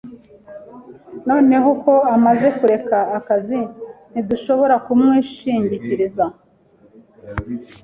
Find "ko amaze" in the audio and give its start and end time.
1.83-2.47